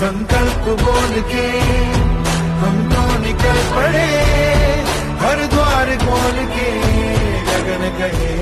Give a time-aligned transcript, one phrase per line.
[0.00, 1.46] संकल्प बोल के
[2.60, 4.04] हम तो निकल पड़े?
[5.20, 6.68] हर द्वार खोल के
[7.48, 8.38] गगन कहे।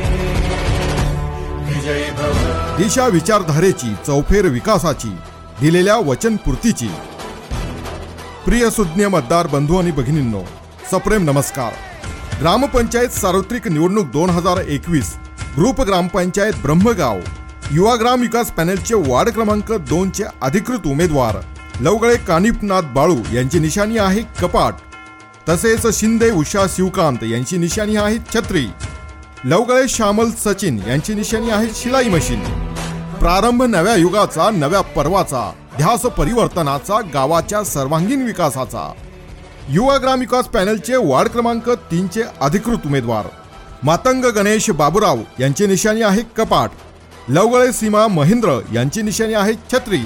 [2.79, 5.11] दिशा विचारधारेची चौफेर विकासाची
[5.61, 6.91] दिलेल्या वचनपूर्तीची.
[8.45, 10.45] प्रिय सुज्ञ मतदार बंधू आणि भगिनींनो
[10.91, 11.73] सप्रेम नमस्कार.
[12.41, 15.15] ग्रामपंचायत सार्वत्रिक निवडणूक दोन हजार एकवीस
[15.57, 17.19] ग्रुप ग्रामपंचायत ब्रह्मगाव.
[17.73, 21.37] युवा ग्राम विकास पॅनेलचे वार्ड क्रमांक दोनचे अधिकृत उमेदवार
[21.81, 24.75] लवगळे कानिपनाथ बाळू यांची निशाणी आहे कपाट.
[25.49, 28.65] तसेच शिंदे उषा शिवकांत यांची निशाणी आहे छत्री.
[29.45, 32.41] लवगळे श्यामल सचिन यांची निशाणी आहे शिलाई मशीन.
[33.21, 38.93] प्रारंभ नव्या युगाचा नव्या पर्वाचा ध्यास परिवर्तनाचा गावाच्या सर्वांगीण विकासाचा.
[39.69, 43.27] युवा ग्राम विकास पॅनलचे वार्ड क्रमांक तीनचे अधिकृत उमेदवार.
[43.85, 46.71] मातंग गणेश बाबुराव यांची निशाणी आहे कपाट.
[47.31, 49.99] लवगळे सीमा महेंद्र यांची निशाणी आहे छत्री.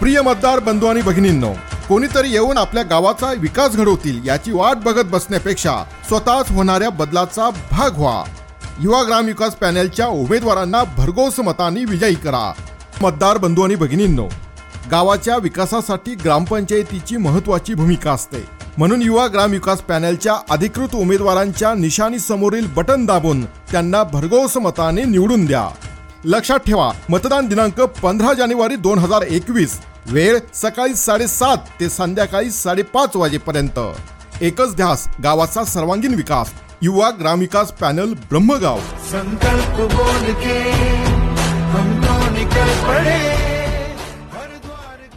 [0.00, 1.52] प्रिय मतदार बंधू आणि भगिनींनो
[1.88, 5.76] कोणीतरी येऊन आपल्या गावाचा विकास घडवतील याची वाट बघत बसण्यापेक्षा
[6.08, 8.24] स्वतःच होणाऱ्या बदलाचा भाग व्हा.
[8.80, 12.52] युवा ग्राम विकास पॅनेलच्या उमेदवारांना भरघोस मतांनी विजयी करा.
[13.02, 14.28] मतदार बंधू आणि भगिनींनो
[14.90, 18.44] गावाच्या विकासासाठी ग्रामपंचायतीची महत्वाची भूमिका असते.
[18.78, 25.44] म्हणून युवा ग्राम विकास पॅनेलच्या अधिकृत उमेदवारांच्या निशाणी समोरील बटन दाबून त्यांना भरघोस मताने निवडून
[25.44, 25.68] द्या.
[26.28, 33.16] लक्षात ठेवा मतदान दिनांक पंधरा जानेवारी दोन हजार एकवीस वेळ सकाळी साडेसात ते संध्याकाळी साडेपाच
[33.16, 33.78] वाजेपर्यंत.
[34.40, 36.50] एकच ध्यास गावाचा सर्वांगीण विकास.
[36.82, 38.78] युवा ग्रामविकास पॅनल ब्रह्मगाव.
[39.12, 40.58] संकल्प बोल के
[41.72, 42.05] हम